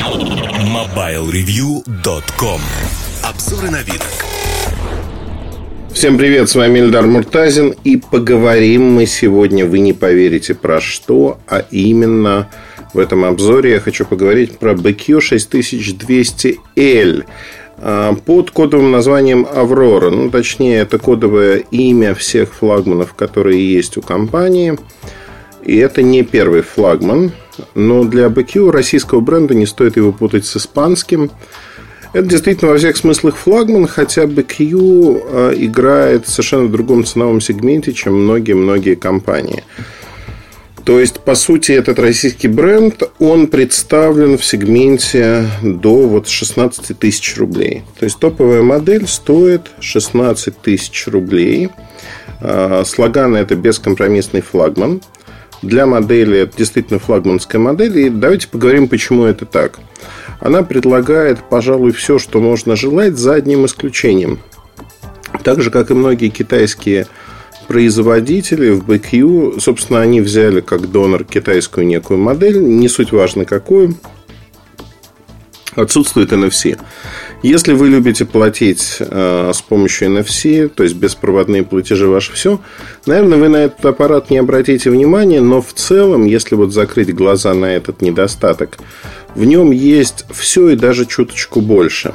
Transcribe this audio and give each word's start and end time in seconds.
MobileReview.com 0.00 2.60
Обзоры 3.22 3.70
на 3.70 3.82
вид. 3.82 4.00
Всем 5.92 6.16
привет, 6.16 6.48
с 6.48 6.54
вами 6.54 6.78
Эльдар 6.78 7.06
Муртазин 7.06 7.74
И 7.84 7.98
поговорим 7.98 8.94
мы 8.94 9.04
сегодня, 9.04 9.66
вы 9.66 9.80
не 9.80 9.92
поверите 9.92 10.54
про 10.54 10.80
что 10.80 11.38
А 11.46 11.58
именно 11.70 12.48
в 12.94 12.98
этом 12.98 13.26
обзоре 13.26 13.72
я 13.72 13.80
хочу 13.80 14.06
поговорить 14.06 14.58
про 14.58 14.72
BQ 14.72 15.18
6200L 15.18 17.24
а, 17.76 18.14
под 18.14 18.52
кодовым 18.52 18.90
названием 18.90 19.46
Аврора. 19.54 20.08
Ну, 20.08 20.30
точнее, 20.30 20.78
это 20.78 20.98
кодовое 20.98 21.58
имя 21.70 22.14
всех 22.14 22.54
флагманов, 22.54 23.12
которые 23.12 23.70
есть 23.70 23.98
у 23.98 24.02
компании. 24.02 24.78
И 25.64 25.76
это 25.76 26.02
не 26.02 26.22
первый 26.22 26.62
флагман. 26.62 27.32
Но 27.74 28.04
для 28.04 28.26
BQ 28.26 28.70
российского 28.70 29.20
бренда 29.20 29.54
не 29.54 29.66
стоит 29.66 29.96
его 29.96 30.12
путать 30.12 30.46
с 30.46 30.56
испанским. 30.56 31.30
Это 32.12 32.26
действительно 32.26 32.72
во 32.72 32.78
всех 32.78 32.96
смыслах 32.96 33.36
флагман, 33.36 33.86
хотя 33.86 34.24
BQ 34.24 35.22
а, 35.24 35.52
играет 35.54 36.26
в 36.26 36.30
совершенно 36.30 36.68
другом 36.68 37.04
ценовом 37.04 37.40
сегменте, 37.40 37.92
чем 37.92 38.24
многие-многие 38.24 38.96
компании. 38.96 39.62
То 40.84 40.98
есть, 40.98 41.20
по 41.20 41.36
сути, 41.36 41.72
этот 41.72 41.98
российский 42.00 42.48
бренд, 42.48 43.02
он 43.20 43.46
представлен 43.46 44.38
в 44.38 44.44
сегменте 44.44 45.46
до 45.62 46.08
вот 46.08 46.26
16 46.26 46.98
тысяч 46.98 47.36
рублей. 47.36 47.84
То 47.98 48.06
есть, 48.06 48.18
топовая 48.18 48.62
модель 48.62 49.06
стоит 49.06 49.70
16 49.78 50.60
тысяч 50.60 51.06
рублей. 51.06 51.68
А, 52.40 52.82
слоган– 52.84 53.36
это 53.36 53.54
бескомпромиссный 53.54 54.40
флагман. 54.40 55.00
Для 55.62 55.86
модели 55.86 56.38
это 56.38 56.56
действительно 56.56 56.98
флагманская 56.98 57.60
модель. 57.60 57.98
И 57.98 58.10
давайте 58.10 58.48
поговорим, 58.48 58.88
почему 58.88 59.24
это 59.24 59.44
так. 59.44 59.78
Она 60.40 60.62
предлагает, 60.62 61.38
пожалуй, 61.48 61.92
все, 61.92 62.18
что 62.18 62.40
можно 62.40 62.76
желать, 62.76 63.18
за 63.18 63.34
одним 63.34 63.66
исключением. 63.66 64.40
Так 65.44 65.60
же, 65.60 65.70
как 65.70 65.90
и 65.90 65.94
многие 65.94 66.28
китайские 66.28 67.06
производители 67.68 68.70
в 68.70 68.88
BQ, 68.88 69.60
собственно, 69.60 70.00
они 70.00 70.20
взяли 70.20 70.60
как 70.60 70.90
донор 70.90 71.24
китайскую 71.24 71.86
некую 71.86 72.18
модель, 72.18 72.60
не 72.60 72.88
суть 72.88 73.12
важно 73.12 73.44
какую, 73.44 73.94
отсутствует 75.76 76.32
NFC. 76.32 76.78
Если 77.42 77.72
вы 77.72 77.88
любите 77.88 78.26
платить 78.26 78.98
э, 79.00 79.52
с 79.54 79.62
помощью 79.62 80.08
NFC, 80.08 80.68
то 80.68 80.82
есть 80.82 80.94
беспроводные 80.96 81.62
платежи 81.62 82.06
ваше 82.06 82.34
все, 82.34 82.60
наверное, 83.06 83.38
вы 83.38 83.48
на 83.48 83.56
этот 83.56 83.82
аппарат 83.86 84.28
не 84.28 84.36
обратите 84.36 84.90
внимания, 84.90 85.40
но 85.40 85.62
в 85.62 85.72
целом, 85.72 86.26
если 86.26 86.54
вот 86.54 86.72
закрыть 86.72 87.14
глаза 87.14 87.54
на 87.54 87.74
этот 87.74 88.02
недостаток, 88.02 88.78
в 89.34 89.44
нем 89.44 89.70
есть 89.70 90.26
все 90.30 90.68
и 90.68 90.76
даже 90.76 91.06
чуточку 91.06 91.62
больше. 91.62 92.14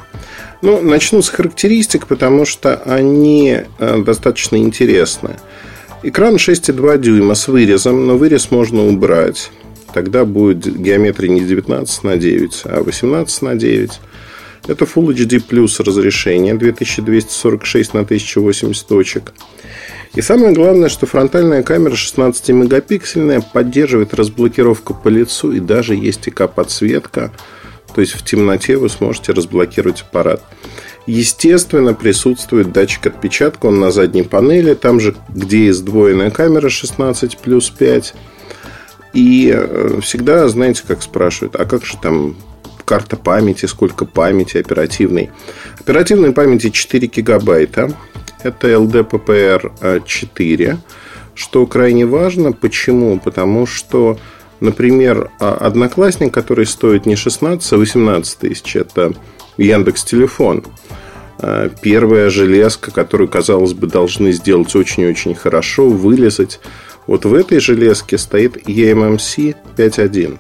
Ну, 0.62 0.82
начну 0.82 1.24
с 1.24 1.30
характеристик, 1.30 2.06
потому 2.06 2.46
что 2.46 2.76
они 2.86 3.62
э, 3.80 4.04
достаточно 4.04 4.58
интересны. 4.58 5.38
Экран 6.04 6.36
6,2 6.36 7.00
дюйма 7.00 7.34
с 7.34 7.48
вырезом, 7.48 8.06
но 8.06 8.16
вырез 8.16 8.52
можно 8.52 8.86
убрать. 8.86 9.50
Тогда 9.92 10.24
будет 10.24 10.68
геометрия 10.68 11.32
не 11.32 11.42
19 11.42 12.04
на 12.04 12.18
9, 12.18 12.62
а 12.66 12.84
18 12.84 13.42
на 13.42 13.56
9. 13.56 13.92
Это 14.68 14.86
Full 14.86 15.14
HD 15.14 15.44
Plus 15.48 15.84
разрешение 15.84 16.56
2246 16.56 17.94
на 17.94 18.02
1080 18.02 18.88
точек. 18.88 19.34
И 20.16 20.22
самое 20.22 20.54
главное, 20.54 20.90
что 20.90 21.06
фронтальная 21.06 21.62
камера 21.62 21.94
16-мегапиксельная 21.94 23.44
поддерживает 23.54 24.14
разблокировку 24.14 24.94
по 24.94 25.10
лицу 25.10 25.52
и 25.52 25.60
даже 25.60 25.94
есть 25.94 26.28
ИК-подсветка. 26.28 27.32
То 27.94 28.02
есть 28.02 28.14
в 28.14 28.24
темноте 28.24 28.78
вы 28.78 28.90
сможете 28.90 29.34
разблокировать 29.34 30.02
аппарат. 30.02 30.42
Естественно, 31.06 31.94
присутствует 31.94 32.72
датчик 32.72 33.08
отпечатка, 33.08 33.68
он 33.68 33.80
на 33.80 33.92
задней 33.92 34.24
панели, 34.24 34.74
там 34.74 35.00
же, 35.00 35.16
где 35.30 35.66
и 35.66 35.72
сдвоенная 35.72 36.32
камера 36.32 36.70
16 36.70 37.38
плюс 37.38 37.70
5. 37.70 38.16
И 39.14 39.54
э, 39.56 40.00
всегда, 40.02 40.48
знаете, 40.48 40.84
как 40.88 41.04
спрашивают, 41.04 41.56
а 41.56 41.66
как 41.66 41.86
же 41.86 41.98
там 42.02 42.36
карта 42.86 43.18
памяти, 43.18 43.66
сколько 43.66 44.06
памяти 44.06 44.58
оперативной? 44.58 45.32
Оперативной 45.80 46.32
памяти 46.32 46.70
4 46.70 47.08
гигабайта. 47.08 47.92
Это 48.44 48.70
LDPPR 48.70 50.04
4, 50.06 50.78
что 51.36 51.68
крайне 51.68 52.06
важно. 52.06 52.54
Почему? 52.54 53.20
Потому 53.20 53.66
что, 53.68 54.18
например, 54.60 55.32
а, 55.40 55.54
одноклассник, 55.54 56.34
который 56.34 56.66
стоит 56.66 57.06
не 57.06 57.16
16, 57.16 57.74
а 57.74 57.78
18 57.78 58.40
тысяч, 58.40 58.76
это 58.76 59.14
Яндекс 59.58 60.04
Телефон. 60.04 60.64
А, 61.40 61.70
первая 61.82 62.30
железка, 62.30 62.92
которую, 62.92 63.28
казалось 63.28 63.74
бы, 63.74 63.88
должны 63.88 64.32
сделать 64.32 64.74
очень-очень 64.76 65.36
хорошо, 65.36 65.90
вылезать. 65.90 66.60
Вот 67.08 67.26
в 67.26 67.34
этой 67.34 67.60
железке 67.60 68.18
стоит 68.18 68.58
eMMC 68.68 69.56
5.1. 69.76 70.40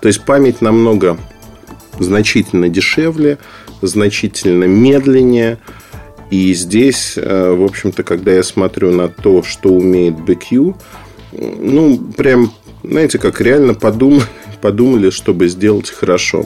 То 0.00 0.08
есть 0.08 0.24
память 0.24 0.60
намного 0.60 1.18
значительно 1.98 2.68
дешевле, 2.68 3.38
значительно 3.82 4.64
медленнее– 4.64 5.58
и 6.30 6.52
здесь, 6.52 7.14
э, 7.16 7.50
в 7.52 7.64
общем-то, 7.64 8.02
когда 8.02 8.32
я 8.32 8.42
смотрю 8.42 8.90
на 8.90 9.08
то, 9.08 9.42
что 9.42 9.70
умеет 9.70 10.14
BQ, 10.14 10.74
ну, 11.32 11.98
прям, 12.16 12.52
знаете, 12.82 13.18
как 13.18 13.40
реально 13.40 13.74
подумали, 13.74 14.24
подумали 14.60 15.10
чтобы 15.10 15.48
сделать 15.48 15.90
хорошо. 15.90 16.44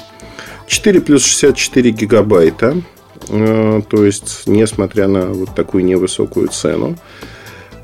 4 0.68 1.00
плюс 1.00 1.24
64 1.24 1.90
гигабайта, 1.90 2.80
э, 3.28 3.82
то 3.88 4.04
есть, 4.04 4.44
несмотря 4.46 5.08
на 5.08 5.26
вот 5.26 5.54
такую 5.54 5.84
невысокую 5.84 6.48
цену. 6.48 6.96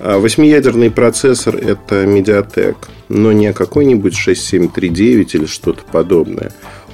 А 0.01 0.21
восьмиядерный 0.21 0.93
процессор– 0.93 1.57
это 1.57 2.05
Mediatek, 2.05 2.77
но 3.09 3.33
не 3.33 3.53
какой-нибудь 3.53 4.15
6739 4.15 5.35
или 5.35 5.47
что-то 5.47 5.83
подобное. 5.91 6.53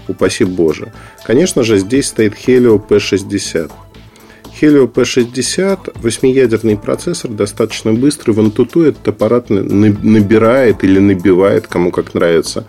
Упаси 0.08 0.44
Боже. 0.44 0.92
Конечно 1.24 1.62
же, 1.62 1.78
здесь 1.78 2.08
стоит 2.08 2.34
Helio 2.34 2.80
P60. 2.86 3.70
Helio 4.60 4.90
P60, 4.90 6.00
восьмиядерный 6.00 6.76
процессор, 6.76 7.30
достаточно 7.30 7.92
быстрый. 7.92 8.32
В 8.32 8.40
Antutu 8.40 8.88
этот 8.88 9.08
аппарат 9.08 9.50
набирает 9.50 10.84
или 10.84 11.00
набивает, 11.00 11.66
кому 11.66 11.90
как 11.90 12.14
нравится, 12.14 12.66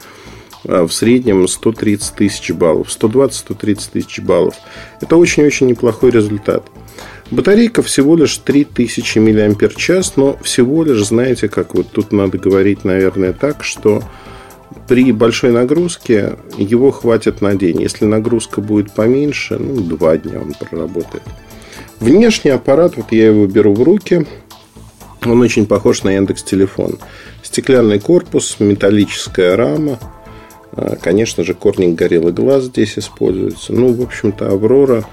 а, 0.68 0.88
в 0.88 0.94
среднем 0.94 1.48
130 1.48 2.16
тысяч 2.16 2.52
баллов. 2.52 2.90
120-130 2.90 3.90
тысяч 3.92 4.20
баллов. 4.20 4.56
Это 5.00 5.16
очень-очень 5.16 5.68
неплохой 5.68 6.10
результат. 6.10 6.64
Батарейка 7.32 7.82
всего 7.82 8.16
лишь 8.16 8.38
3000 8.38 9.20
мАч, 9.20 10.12
но 10.16 10.38
всего 10.44 10.84
лишь, 10.84 11.06
знаете, 11.06 11.50
как 11.50 11.74
вот 11.76 11.92
тут 11.92 12.12
надо 12.12 12.38
говорить, 12.38 12.84
наверное, 12.84 13.34
так, 13.34 13.64
что 13.64 14.04
при 14.88 15.12
большой 15.12 15.52
нагрузке 15.52 16.38
его 16.58 16.92
хватит 16.92 17.42
на 17.42 17.56
день. 17.56 17.82
Если 17.82 18.06
нагрузка 18.06 18.62
будет 18.62 18.94
поменьше, 18.94 19.58
ну, 19.58 19.82
два 19.82 20.18
дня 20.18 20.40
он 20.40 20.54
проработает. 20.54 21.24
Внешний 22.00 22.52
аппарат, 22.52 22.98
вот 22.98 23.12
я 23.12 23.28
его 23.28 23.48
беру 23.48 23.74
в 23.74 23.82
руки, 23.82 24.26
он 25.24 25.42
очень 25.42 25.66
похож 25.66 26.04
на 26.04 26.12
Яндекс 26.12 26.44
Телефон. 26.44 27.00
Стеклянный 27.42 28.00
корпус, 28.00 28.58
металлическая 28.60 29.56
рама. 29.56 30.00
А, 30.74 30.98
конечно 30.98 31.44
же, 31.44 31.54
корник 31.54 31.96
горелый 31.96 32.34
глаз 32.34 32.66
здесь 32.66 32.98
используется. 32.98 33.74
Ну, 33.74 33.94
в 33.94 34.02
общем-то, 34.02 34.50
Аврора 34.50 35.06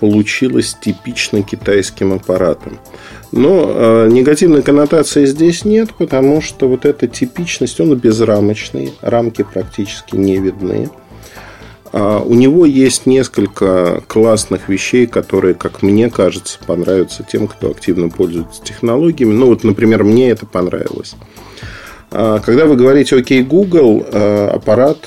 получилась 0.00 0.74
типично 0.80 1.42
китайским 1.42 2.14
аппаратом. 2.14 2.78
Но 3.32 3.70
э, 3.72 4.08
негативной 4.10 4.62
коннотации 4.62 5.26
здесь 5.26 5.64
нет, 5.64 5.90
потому 5.96 6.40
что 6.40 6.68
вот 6.68 6.86
эта 6.86 7.06
типичность, 7.06 7.78
он 7.80 7.94
безрамочный, 7.96 8.94
рамки 9.02 9.42
практически 9.42 10.16
не 10.16 10.38
видны. 10.38 10.88
А 11.92 12.20
у 12.20 12.34
него 12.34 12.64
есть 12.64 13.04
несколько 13.04 14.02
классных 14.06 14.68
вещей, 14.68 15.06
которые, 15.06 15.54
как 15.54 15.82
мне 15.82 16.08
кажется, 16.08 16.58
понравятся 16.66 17.24
тем, 17.30 17.46
кто 17.46 17.70
активно 17.70 18.08
пользуется 18.08 18.62
технологиями. 18.62 19.34
Ну, 19.34 19.46
вот, 19.46 19.64
например, 19.64 20.02
мне 20.02 20.30
это 20.30 20.46
понравилось. 20.46 21.14
А 22.10 22.38
когда 22.40 22.64
вы 22.64 22.76
говорите 22.76 23.16
«Окей, 23.16 23.42
Google», 23.42 24.06
а, 24.12 24.52
аппарат, 24.54 24.98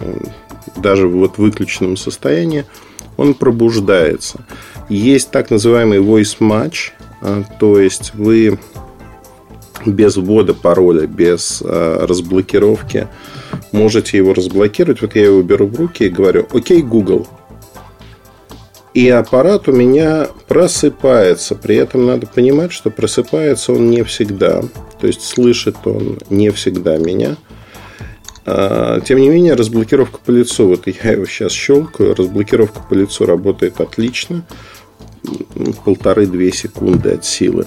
э, 0.00 0.18
даже 0.76 1.08
вот 1.08 1.36
в 1.36 1.38
выключенном 1.38 1.96
состоянии, 1.96 2.64
он 3.18 3.34
пробуждается. 3.34 4.40
Есть 4.88 5.30
так 5.30 5.50
называемый 5.50 5.98
voice 5.98 6.38
match, 6.40 6.92
то 7.60 7.78
есть 7.78 8.14
вы 8.14 8.58
без 9.84 10.16
ввода 10.16 10.54
пароля, 10.54 11.06
без 11.06 11.60
разблокировки 11.62 13.08
можете 13.72 14.16
его 14.16 14.32
разблокировать. 14.32 15.02
Вот 15.02 15.14
я 15.14 15.24
его 15.26 15.42
беру 15.42 15.66
в 15.66 15.76
руки 15.76 16.04
и 16.04 16.08
говорю, 16.08 16.46
окей, 16.52 16.80
Google. 16.80 17.26
И 18.94 19.08
аппарат 19.10 19.68
у 19.68 19.72
меня 19.72 20.28
просыпается. 20.48 21.54
При 21.54 21.76
этом 21.76 22.06
надо 22.06 22.26
понимать, 22.26 22.72
что 22.72 22.90
просыпается 22.90 23.72
он 23.72 23.90
не 23.90 24.02
всегда. 24.02 24.62
То 25.00 25.06
есть 25.06 25.22
слышит 25.22 25.76
он 25.84 26.18
не 26.30 26.50
всегда 26.50 26.96
меня. 26.96 27.36
А, 28.50 29.00
тем 29.00 29.18
не 29.18 29.28
менее, 29.28 29.54
разблокировка 29.54 30.20
по 30.24 30.30
лицу, 30.30 30.68
вот 30.68 30.86
я 30.86 31.12
его 31.12 31.26
сейчас 31.26 31.52
щелкаю, 31.52 32.14
разблокировка 32.14 32.80
по 32.88 32.94
лицу 32.94 33.26
работает 33.26 33.78
отлично, 33.78 34.42
полторы-две 35.84 36.50
секунды 36.52 37.10
от 37.10 37.26
силы. 37.26 37.66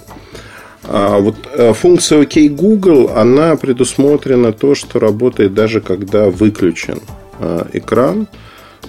А 0.83 1.19
вот 1.19 1.35
э, 1.53 1.73
функция 1.73 2.23
OK 2.23 2.49
Google, 2.49 3.11
она 3.15 3.55
предусмотрена 3.57 4.53
то, 4.53 4.73
что 4.73 4.99
работает 4.99 5.53
даже 5.53 5.81
когда 5.81 6.31
выключен 6.31 6.99
э, 7.39 7.65
экран. 7.73 8.27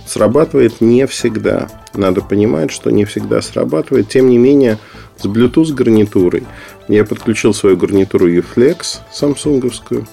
Срабатывает 0.06 0.80
не 0.80 1.06
всегда. 1.06 1.68
Надо 1.92 2.22
понимать, 2.22 2.70
что 2.70 2.90
не 2.90 3.04
всегда 3.04 3.42
срабатывает. 3.42 4.08
Тем 4.08 4.30
не 4.30 4.38
менее, 4.38 4.78
с 5.18 5.26
Bluetooth 5.26 5.74
гарнитурой 5.74 6.44
я 6.88 7.04
подключил 7.04 7.52
свою 7.52 7.76
гарнитуру 7.76 8.28
Uflex 8.30 9.00
самсунговскую. 9.12 10.06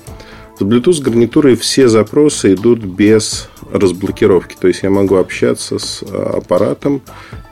С 0.60 0.62
Bluetooth 0.62 1.02
гарнитурой 1.02 1.56
все 1.56 1.88
запросы 1.88 2.54
идут 2.54 2.84
без 2.84 3.48
разблокировки. 3.72 4.58
То 4.60 4.68
есть 4.68 4.84
я 4.84 4.90
могу 4.90 5.16
общаться 5.16 5.80
с 5.80 6.04
э, 6.04 6.32
аппаратом, 6.36 7.02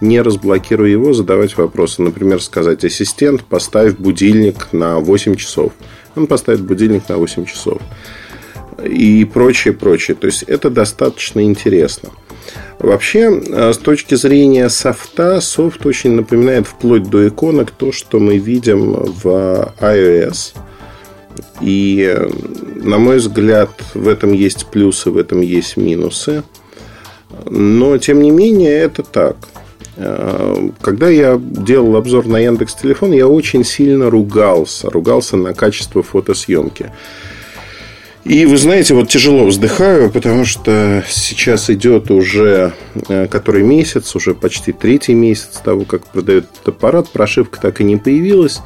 не 0.01 0.19
разблокируя 0.19 0.89
его, 0.89 1.13
задавать 1.13 1.55
вопросы. 1.55 2.01
Например, 2.01 2.41
сказать, 2.41 2.83
ассистент, 2.83 3.45
поставь 3.45 3.95
будильник 3.95 4.73
на 4.73 4.99
8 4.99 5.35
часов. 5.35 5.71
Он 6.17 6.27
поставит 6.27 6.59
будильник 6.59 7.07
на 7.07 7.15
8 7.15 7.45
часов. 7.45 7.81
И 8.83 9.23
прочее, 9.23 9.73
прочее. 9.73 10.17
То 10.19 10.27
есть 10.27 10.43
это 10.43 10.69
достаточно 10.69 11.41
интересно. 11.41 12.09
Вообще, 12.77 13.41
э, 13.41 13.71
с 13.71 13.77
точки 13.77 14.15
зрения 14.15 14.67
софта, 14.67 15.39
софт 15.39 15.85
очень 15.85 16.11
напоминает 16.11 16.67
вплоть 16.67 17.09
до 17.09 17.29
иконок 17.29 17.71
то, 17.71 17.93
что 17.93 18.19
мы 18.19 18.37
видим 18.37 18.91
в 18.91 19.73
iOS– 19.79 20.55
и, 21.61 22.15
на 22.87 22.97
мой 22.97 23.17
взгляд, 23.17 23.69
в 23.93 24.07
этом 24.07 24.33
есть 24.33 24.67
плюсы, 24.67 25.11
в 25.11 25.17
этом 25.17 25.41
есть 25.41 25.77
минусы. 25.77 26.43
Но, 27.45 27.97
тем 27.97 28.21
не 28.21 28.31
менее, 28.31 28.71
это 28.71 29.03
так. 29.03 29.35
Когда 30.81 31.09
я 31.09 31.39
делал 31.41 31.95
обзор 31.95 32.27
на 32.27 32.37
Яндекс 32.37 32.75
Телефон, 32.75 33.11
я 33.11 33.27
очень 33.27 33.63
сильно 33.63 34.09
ругался. 34.09 34.89
Ругался 34.89 35.37
на 35.37 35.53
качество 35.53 36.03
фотосъемки. 36.03 36.91
И 38.23 38.45
вы 38.45 38.57
знаете, 38.57 38.93
вот 38.93 39.07
тяжело 39.07 39.45
вздыхаю, 39.45 40.11
потому 40.11 40.43
что 40.43 41.03
сейчас 41.07 41.69
идет 41.69 42.11
уже 42.11 42.73
э, 43.07 43.27
который 43.27 43.63
месяц, 43.63 44.17
уже 44.17 44.33
почти 44.33 44.73
третий 44.73 45.13
месяц 45.13 45.61
того, 45.63 45.85
как 45.85 46.05
продают 46.07 46.45
этот 46.51 46.67
аппарат. 46.67 47.09
Прошивка 47.09 47.61
так 47.61 47.79
и 47.79 47.85
не 47.85 47.95
появилась. 47.95 48.59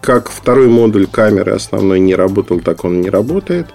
Как 0.00 0.30
второй 0.30 0.68
модуль 0.68 1.06
камеры 1.06 1.52
основной 1.52 2.00
не 2.00 2.14
работал, 2.14 2.60
так 2.60 2.84
он 2.84 3.00
не 3.00 3.10
работает. 3.10 3.66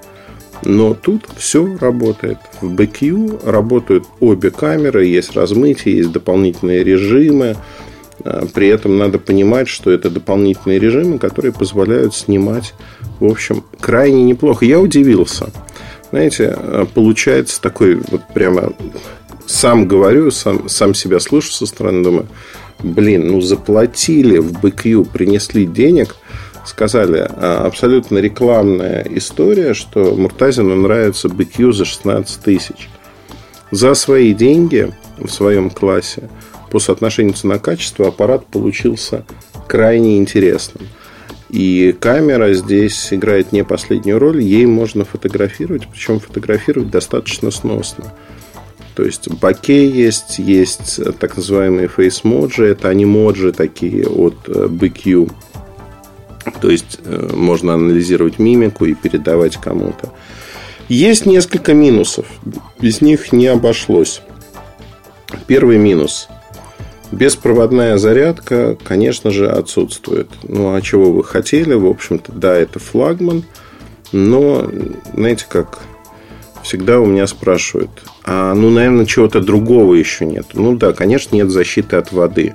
Но 0.64 0.94
тут 0.94 1.28
все 1.38 1.78
работает. 1.80 2.38
В 2.62 2.74
BQ 2.74 3.50
работают 3.50 4.06
обе 4.20 4.50
камеры, 4.50 5.06
есть 5.06 5.36
размытие, 5.36 5.98
есть 5.98 6.12
дополнительные 6.12 6.84
режимы. 6.84 7.56
А, 8.24 8.48
при 8.54 8.70
этом 8.70 8.98
надо 8.98 9.20
понимать, 9.20 9.68
что 9.68 9.92
это 9.92 10.10
дополнительные 10.10 10.80
режимы, 10.80 11.20
которые 11.20 11.52
позволяют 11.52 12.16
снимать, 12.16 12.74
в 13.20 13.26
общем, 13.26 13.64
крайне 13.80 14.24
неплохо. 14.24 14.66
Я 14.66 14.80
удивился. 14.80 15.52
Знаете, 16.10 16.56
а, 16.58 16.86
получается 16.86 17.62
такой 17.62 17.96
вот 17.96 18.22
прямо 18.34 18.74
сам 19.46 19.88
говорю, 19.88 20.32
сам, 20.32 20.68
сам 20.70 20.96
себя 20.96 21.20
слышу 21.20 21.52
со 21.52 21.66
стороны, 21.66 22.04
думаю, 22.04 22.28
блин, 22.80 23.28
ну 23.28 23.42
заплатили 23.42 24.38
в 24.38 24.52
BQ, 24.54 25.10
принесли 25.12 25.66
денег, 25.66 26.16
сказали, 26.66 27.28
а, 27.30 27.66
абсолютно 27.66 28.18
рекламная 28.18 29.06
история, 29.12 29.74
что 29.74 30.16
Муртазину 30.16 30.76
нравится 30.76 31.28
BQ 31.28 31.72
за 31.74 31.86
16 31.86 32.42
тысяч. 32.42 32.90
За 33.72 33.94
свои 33.94 34.34
деньги 34.34 34.94
в 35.18 35.30
своем 35.30 35.70
классе 35.70 36.30
по 36.72 36.80
соотношению 36.80 37.34
цена-качество 37.34 38.08
аппарат 38.08 38.46
получился 38.46 39.26
крайне 39.68 40.18
интересным. 40.18 40.88
И 41.50 41.96
камера 42.00 42.54
здесь 42.54 43.14
играет 43.14 43.52
не 43.52 43.64
последнюю 43.64 44.20
роль, 44.20 44.42
ей 44.42 44.66
можно 44.66 45.06
фотографировать, 45.06 45.88
причем 45.88 46.20
фотографировать 46.20 46.90
достаточно 46.90 47.52
сносно. 47.52 48.06
То 48.96 49.04
есть 49.04 49.30
боке 49.30 49.90
есть, 49.90 50.40
есть 50.40 51.00
так 51.20 51.36
называемые 51.36 51.90
facemoji, 51.90 52.66
это 52.66 52.88
animoji 52.88 53.52
такие 53.52 54.08
от 54.08 54.36
э, 54.48 54.68
BQ. 54.68 55.32
То 56.62 56.70
есть 56.70 57.00
э, 57.04 57.32
можно 57.36 57.74
анализировать 57.74 58.40
мимику 58.40 58.86
и 58.86 58.94
передавать 58.94 59.58
кому-то. 59.58 60.14
Есть 60.88 61.26
несколько 61.26 61.74
минусов. 61.74 62.26
Без 62.80 63.02
них 63.02 63.34
не 63.34 63.48
обошлось. 63.48 64.22
Первый 65.46 65.78
минус. 65.78 66.30
Беспроводная 67.12 67.98
зарядка, 67.98 68.78
конечно 68.82 69.32
же, 69.32 69.50
отсутствует. 69.50 70.30
Ну, 70.44 70.74
а 70.74 70.82
чего 70.82 71.12
вы 71.12 71.24
хотели? 71.24 71.74
В 71.74 71.86
общем-то, 71.86 72.32
да, 72.32 72.56
это 72.56 72.80
флагман. 72.80 73.44
Но, 74.12 74.70
знаете, 75.14 75.46
как 75.50 75.80
всегда 76.64 77.00
у 77.00 77.06
меня 77.06 77.28
спрашивают, 77.28 77.90
ну, 78.26 78.70
наверное, 78.70 79.06
чего-то 79.06 79.40
другого 79.42 79.94
еще 79.94 80.26
нет. 80.26 80.48
Ну 80.54 80.76
да, 80.76 80.94
конечно, 80.94 81.36
нет 81.36 81.50
защиты 81.50 81.96
от 81.98 82.12
воды. 82.12 82.54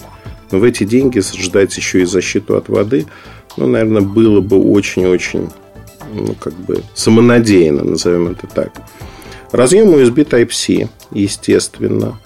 Но 0.51 0.59
в 0.59 0.65
эти 0.65 0.85
деньги 0.85 1.21
ждать 1.21 1.77
еще 1.77 2.03
и 2.03 2.05
защиту 2.05 2.57
от 2.57 2.69
воды, 2.69 3.07
ну, 3.57 3.67
наверное, 3.67 4.03
было 4.03 4.41
бы 4.41 4.61
очень-очень, 4.61 5.49
ну, 6.13 6.35
как 6.35 6.55
бы 6.55 6.83
самонадеянно, 6.95 7.85
назовем 7.85 8.29
это 8.29 8.47
так. 8.47 8.73
Разъем 9.53 9.89
USB 9.89 10.25
Type-C, 10.25 10.89
естественно. 11.13 12.19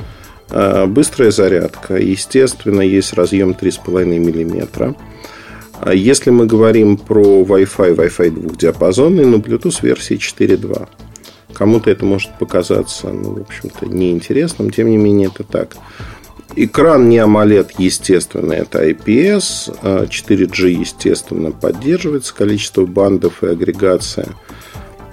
А, 0.51 0.87
быстрая 0.87 1.31
зарядка. 1.31 1.97
Естественно, 1.97 2.83
есть 2.83 3.15
разъем 3.15 3.51
3,5 3.53 4.19
мм. 4.19 4.95
А 5.81 5.93
если 5.93 6.31
мы 6.31 6.47
говорим 6.47 6.97
про 6.97 7.43
Wi-Fi, 7.43 7.97
Wi-Fi 7.97 8.31
двухдиапазонный, 8.31 9.25
но 9.25 9.39
Bluetooth 9.39 9.79
версии 9.83 10.17
4.2. 10.17 10.89
Кому-то 11.55 11.91
это 11.91 12.05
может 12.05 12.37
показаться, 12.39 13.09
ну, 13.09 13.35
в 13.35 13.41
общем-то, 13.43 13.87
неинтересным, 13.87 14.71
тем 14.71 14.91
не 14.91 14.97
менее, 14.97 15.31
это 15.33 15.45
так. 15.45 15.77
Экран 16.57 17.09
не 17.09 17.19
AMOLED, 17.19 17.73
естественно, 17.79 18.53
это 18.53 18.89
IPS. 18.89 19.77
4G, 19.83 20.65
а 20.65 20.69
естественно, 20.69 21.51
поддерживается 21.51 22.35
количество 22.35 22.87
бандов 22.87 23.43
и 23.43 23.49
агрегация. 23.49 24.29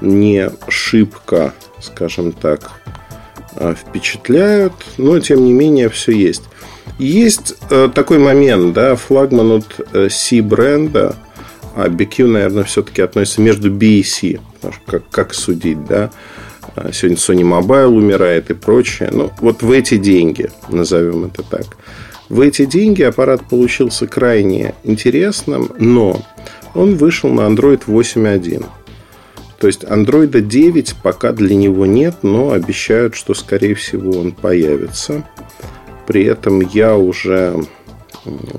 Не 0.01 0.51
шибко, 0.67 1.53
скажем 1.79 2.31
так, 2.31 2.71
а, 3.55 3.73
впечатляют, 3.73 4.73
но, 4.97 5.19
тем 5.19 5.43
не 5.43 5.53
менее, 5.53 5.89
все 5.89 6.11
есть. 6.11 6.43
Есть 6.99 7.55
э, 7.69 7.89
такой 7.93 8.19
момент, 8.19 8.73
да, 8.73 8.95
флагман 8.95 9.51
от 9.51 9.87
э, 9.93 10.09
C 10.09 10.41
бренда, 10.41 11.15
а 11.75 11.87
BQ, 11.87 12.27
наверное, 12.27 12.63
все-таки 12.63 13.01
относится 13.01 13.41
между 13.41 13.71
B 13.71 13.85
и 13.85 14.03
C 14.03 14.39
как, 14.85 15.09
как 15.09 15.33
судить, 15.33 15.85
да. 15.85 16.11
А, 16.75 16.91
сегодня 16.91 17.17
Sony 17.17 17.43
Mobile 17.43 17.87
умирает 17.87 18.49
и 18.49 18.53
прочее. 18.53 19.09
Ну, 19.11 19.31
вот 19.39 19.61
в 19.61 19.71
эти 19.71 19.97
деньги, 19.97 20.49
назовем 20.69 21.25
это 21.25 21.43
так. 21.43 21.65
В 22.29 22.39
эти 22.39 22.65
деньги 22.65 23.01
аппарат 23.01 23.41
получился 23.49 24.07
крайне 24.07 24.73
интересным, 24.83 25.71
но 25.77 26.21
он 26.73 26.95
вышел 26.95 27.29
на 27.29 27.41
Android 27.41 27.83
8.1. 27.85 28.65
То 29.59 29.67
есть 29.67 29.83
Android 29.83 30.39
9 30.39 30.95
пока 31.03 31.33
для 31.33 31.55
него 31.55 31.85
нет, 31.85 32.15
но 32.23 32.51
обещают, 32.51 33.15
что 33.15 33.33
скорее 33.33 33.75
всего 33.75 34.11
он 34.19 34.31
появится. 34.31 35.23
При 36.07 36.23
этом 36.23 36.61
я 36.61 36.95
уже, 36.95 37.63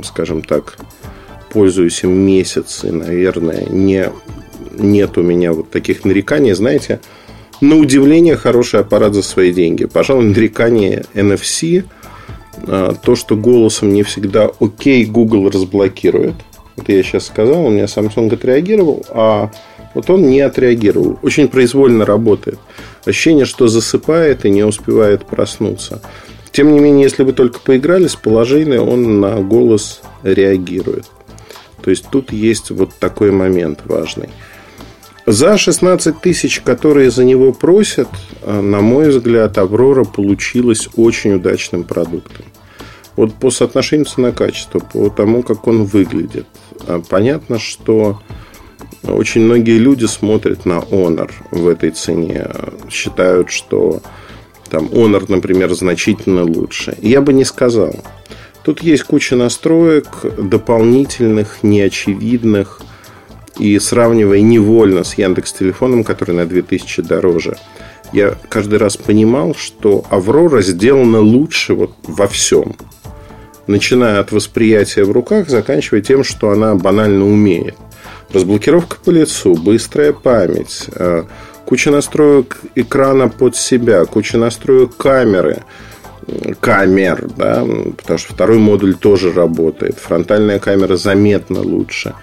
скажем 0.05 0.43
так, 0.43 0.77
пользуюсь 1.53 2.03
им 2.03 2.13
месяц 2.13 2.85
и, 2.85 2.91
наверное, 2.91 3.67
не 3.69 4.11
нет 4.79 5.19
у 5.19 5.23
меня 5.23 5.53
вот 5.53 5.71
таких 5.71 6.05
нареканий. 6.05 6.53
Знаете, 6.53 7.01
на 7.61 7.77
удивление 7.77 8.37
хороший 8.37 8.81
аппарат 8.81 9.15
за 9.15 9.23
свои 9.23 9.53
деньги. 9.53 9.85
Пожалуй, 9.85 10.25
нарекание 10.25 11.05
NFC, 11.15 11.85
а, 12.67 12.95
то, 12.95 13.15
что 13.15 13.37
голосом 13.37 13.93
не 13.93 14.03
всегда 14.03 14.51
окей, 14.61 15.05
Google 15.05 15.51
разблокирует. 15.51 16.35
Это 16.77 16.93
я 16.93 17.03
сейчас 17.03 17.27
сказал, 17.27 17.67
у 17.67 17.71
меня 17.71 17.85
Samsung 17.85 18.33
отреагировал, 18.33 19.05
а 19.11 19.51
вот 19.95 20.09
он 20.09 20.29
не 20.29 20.41
отреагировал. 20.41 21.19
Очень 21.23 21.49
произвольно 21.49 22.07
работает. 22.07 22.59
Ощущение, 23.05 23.45
что 23.45 23.69
засыпает 23.69 24.47
и 24.47 24.51
не 24.51 24.65
успевает 24.65 25.27
проснуться. 25.27 26.01
Тем 26.51 26.73
не 26.73 26.81
менее, 26.81 27.05
если 27.05 27.25
вы 27.25 27.33
только 27.33 27.61
поиграли 27.61 28.07
с 28.07 28.17
положения, 28.17 28.81
он 28.81 29.21
на 29.21 29.37
голос 29.37 30.03
реагирует. 30.23 31.07
То 31.83 31.91
есть 31.91 32.07
тут 32.11 32.33
есть 32.33 32.71
вот 32.71 32.95
такой 32.99 33.31
момент 33.31 33.81
важный. 33.85 34.29
За 35.27 35.57
16 35.57 36.21
тысяч, 36.21 36.61
которые 36.61 37.11
за 37.11 37.25
него 37.25 37.53
просят, 37.53 38.09
э, 38.43 38.61
на 38.61 38.81
мой 38.81 39.11
взгляд, 39.11 39.57
Аврора 39.57 40.05
получилась 40.05 40.89
очень 40.97 41.35
удачным 41.35 41.85
продуктом. 41.85 42.45
Вот 43.15 43.35
по 43.35 43.51
соотношению 43.51 44.07
цена-качество, 44.07 44.81
по 44.81 45.11
тому, 45.11 45.43
как 45.43 45.69
он 45.69 45.85
выглядит. 45.85 46.47
Э, 46.87 47.01
понятно, 47.09 47.59
что 47.59 48.21
Очень 49.05 49.43
многие 49.43 49.79
люди 49.79 50.05
смотрят 50.05 50.65
на 50.65 50.79
Honor 50.79 51.31
в 51.51 51.67
этой 51.67 51.91
цене, 51.91 52.47
считают, 52.89 53.51
что 53.51 54.01
там 54.71 54.87
Honor, 54.87 55.25
например, 55.29 55.75
значительно 55.75 56.45
лучше. 56.45 56.97
Я 57.03 57.21
бы 57.21 57.33
не 57.33 57.45
сказал. 57.45 57.97
Тут 58.65 58.83
есть 58.83 59.05
куча 59.05 59.37
настроек 59.37 60.07
дополнительных, 60.39 61.63
неочевидных, 61.63 62.81
и 63.59 63.79
сравнивая 63.79 64.41
невольно 64.41 65.05
с 65.05 65.15
Яндекс 65.15 65.53
Телефоном, 65.53 66.05
который 66.05 66.35
на 66.35 66.47
2000 66.47 67.03
дороже, 67.03 67.57
я 68.13 68.37
каждый 68.49 68.79
раз 68.79 68.97
понимал, 68.97 69.55
что 69.55 70.05
Аврора 70.11 70.63
сделана 70.63 71.21
лучше 71.21 71.75
вот 71.75 71.93
во 72.03 72.27
всем. 72.27 72.77
Начиная 73.67 74.21
от 74.21 74.33
восприятия 74.33 75.05
в 75.05 75.13
руках, 75.13 75.49
заканчивая 75.49 76.03
тем, 76.03 76.25
что 76.25 76.51
она 76.51 76.75
банально 76.75 77.25
умеет. 77.25 77.77
Разблокировка 78.33 78.97
по 79.03 79.11
лицу, 79.11 79.55
быстрая 79.55 80.13
память, 80.13 80.87
э, 80.95 81.25
куча 81.65 81.91
настроек 81.91 82.61
экрана 82.75 83.29
под 83.29 83.57
себя, 83.57 84.05
куча 84.05 84.37
настроек 84.37 84.97
камеры, 84.97 85.63
камер, 86.61 87.29
да, 87.37 87.65
потому 87.97 88.19
что 88.19 88.33
второй 88.33 88.59
модуль 88.59 88.95
тоже 88.95 89.33
работает. 89.33 89.99
Фронтальная 89.99 90.59
камера 90.59 90.97
заметно 90.97 91.61
лучше. 91.61 92.15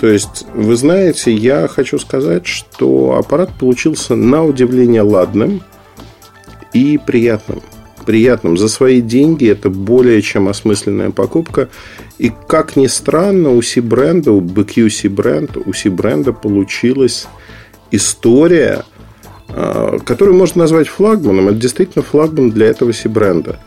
То 0.00 0.06
есть, 0.06 0.46
вы 0.54 0.76
знаете, 0.76 1.30
я 1.32 1.68
хочу 1.68 1.98
сказать, 1.98 2.46
что 2.46 3.16
аппарат 3.18 3.50
получился 3.58 4.14
на 4.14 4.44
удивление 4.44 5.02
ладным 5.02 5.62
и 6.72 6.98
приятным. 7.04 7.60
Приятным. 8.06 8.56
За 8.56 8.68
свои 8.68 9.02
деньги 9.02 9.46
это 9.46 9.68
более 9.68 10.22
чем 10.22 10.48
осмысленная 10.48 11.10
покупка. 11.10 11.68
И 12.16 12.32
как 12.48 12.76
ни 12.76 12.86
странно, 12.86 13.50
у 13.50 13.60
C-бренда, 13.60 14.32
у 14.32 14.40
BQC 14.40 15.10
бренд, 15.10 15.58
у 15.58 15.72
C-бренда 15.74 16.32
получилась 16.32 17.26
история, 17.90 18.84
а, 19.52 19.98
которую 19.98 20.36
можно 20.36 20.62
назвать 20.62 20.88
флагманом. 20.88 21.48
Это 21.48 21.56
действительно 21.56 22.04
флагман 22.04 22.50
для 22.50 22.66
этого 22.66 22.92
C-бренда. 22.92 23.58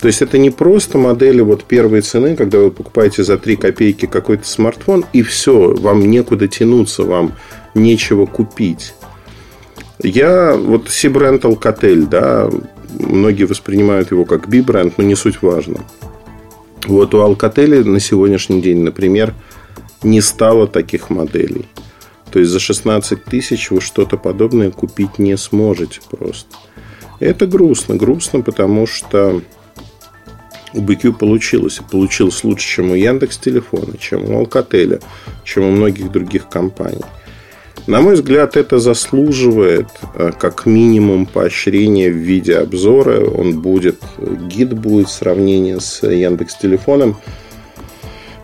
То 0.00 0.06
есть 0.06 0.22
это 0.22 0.38
не 0.38 0.50
просто 0.50 0.96
модели 0.96 1.40
вот 1.40 1.64
первой 1.64 2.02
цены, 2.02 2.36
когда 2.36 2.58
вы 2.58 2.70
покупаете 2.70 3.24
за 3.24 3.36
3 3.36 3.56
копейки 3.56 4.06
какой-то 4.06 4.46
смартфон, 4.46 5.04
и 5.12 5.22
все, 5.22 5.74
вам 5.74 6.08
некуда 6.08 6.46
тянуться, 6.46 7.02
вам 7.02 7.32
нечего 7.74 8.26
купить. 8.26 8.94
Я 10.00 10.54
вот 10.54 10.88
C-бренд 10.88 11.44
Alcatel, 11.44 12.06
да, 12.06 12.48
многие 12.98 13.44
воспринимают 13.44 14.12
его 14.12 14.24
как 14.24 14.48
B-бренд, 14.48 14.94
но 14.98 15.04
не 15.04 15.16
суть 15.16 15.42
важно. 15.42 15.78
Вот 16.86 17.12
у 17.14 17.18
Alcatel 17.18 17.84
на 17.84 17.98
сегодняшний 17.98 18.62
день, 18.62 18.82
например, 18.82 19.34
не 20.02 20.20
стало 20.20 20.68
таких 20.68 21.10
моделей. 21.10 21.66
То 22.30 22.38
есть 22.38 22.50
за 22.50 22.60
16 22.60 23.24
тысяч 23.24 23.70
вы 23.70 23.80
что-то 23.80 24.16
подобное 24.16 24.70
купить 24.70 25.18
не 25.18 25.36
сможете 25.36 26.00
просто. 26.10 26.56
Это 27.20 27.46
грустно. 27.46 27.96
Грустно, 27.96 28.42
потому 28.42 28.86
что 28.86 29.42
у 30.74 30.80
BQ 30.80 31.14
получилось. 31.14 31.78
И 31.78 31.90
получилось 31.90 32.44
лучше, 32.44 32.66
чем 32.66 32.90
у 32.90 32.94
Яндекс 32.94 33.38
Телефона, 33.38 33.96
чем 33.98 34.24
у 34.24 34.42
Alcatel, 34.42 35.02
чем 35.44 35.64
у 35.64 35.70
многих 35.70 36.10
других 36.12 36.48
компаний. 36.48 37.04
На 37.86 38.02
мой 38.02 38.14
взгляд, 38.14 38.56
это 38.56 38.78
заслуживает 38.78 39.88
э, 40.14 40.32
как 40.38 40.66
минимум 40.66 41.24
поощрения 41.24 42.10
в 42.10 42.16
виде 42.16 42.56
обзора. 42.56 43.24
Он 43.24 43.60
будет, 43.62 44.02
гид 44.18 44.74
будет 44.74 45.08
сравнение 45.08 45.80
с 45.80 46.06
Яндекс 46.06 46.56
Телефоном, 46.56 47.16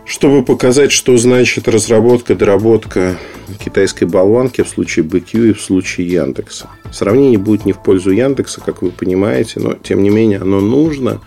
чтобы 0.05 0.43
показать, 0.43 0.91
что 0.91 1.17
значит 1.17 1.67
разработка, 1.67 2.35
доработка 2.35 3.17
китайской 3.63 4.05
болванки 4.05 4.61
в 4.61 4.69
случае 4.69 5.05
BQ 5.05 5.49
и 5.49 5.53
в 5.53 5.61
случае 5.61 6.07
Яндекса. 6.07 6.69
Сравнение 6.91 7.37
будет 7.37 7.65
не 7.65 7.73
в 7.73 7.81
пользу 7.81 8.11
Яндекса, 8.11 8.61
как 8.61 8.81
вы 8.81 8.91
понимаете, 8.91 9.59
но 9.59 9.73
тем 9.73 10.03
не 10.03 10.09
менее 10.09 10.39
оно 10.39 10.61
нужно, 10.61 11.21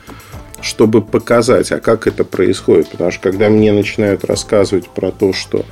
чтобы 0.61 1.03
показать, 1.03 1.71
а 1.73 1.81
как 1.81 2.07
это 2.07 2.25
происходит. 2.25 2.89
Потому 2.91 3.11
что 3.11 3.21
когда 3.21 3.49
мне 3.49 3.73
начинают 3.73 4.25
рассказывать 4.25 4.89
про 4.89 5.11
то, 5.11 5.33
что 5.33 5.65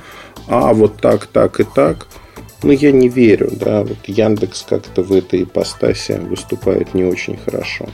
а 0.47 0.73
вот 0.73 0.97
так, 0.97 1.27
так 1.27 1.59
и 1.59 1.63
так– 1.63 2.07
но 2.63 2.71
я 2.71 2.91
не 2.91 3.07
верю, 3.07 3.51
да, 3.51 3.83
вот 3.83 3.97
Яндекс 4.07 4.65
как-то 4.67 5.03
в 5.03 5.11
этой 5.11 5.43
ипостаси 5.43 6.13
выступает 6.13 6.93
не 6.93 7.03
очень 7.03 7.37
хорошо. 7.37 7.87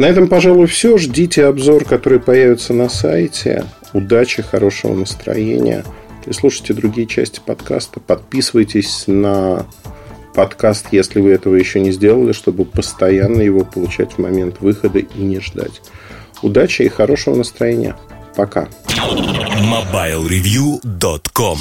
На 0.00 0.06
этом, 0.06 0.26
пожалуй, 0.28 0.66
все. 0.66 0.96
Ждите 0.96 1.44
обзор, 1.44 1.84
который 1.84 2.20
появится 2.20 2.72
на 2.72 2.88
сайте. 2.88 3.66
Удачи, 3.92 4.40
хорошего 4.40 4.94
настроения. 4.94 5.84
И 6.24 6.32
слушайте 6.32 6.72
другие 6.72 7.06
части 7.06 7.38
подкаста. 7.44 8.00
Подписывайтесь 8.00 9.04
на 9.06 9.66
подкаст, 10.34 10.86
если 10.90 11.20
вы 11.20 11.32
этого 11.32 11.54
еще 11.54 11.80
не 11.80 11.92
сделали, 11.92 12.32
чтобы 12.32 12.64
постоянно 12.64 13.42
его 13.42 13.62
получать 13.62 14.12
в 14.12 14.18
момент 14.18 14.62
выхода 14.62 15.00
и 15.00 15.18
не 15.18 15.38
ждать. 15.38 15.82
Удачи 16.40 16.80
и 16.80 16.88
хорошего 16.88 17.36
настроения. 17.36 17.94
Пока. 18.34 18.70
MobileReview.com 18.88 21.58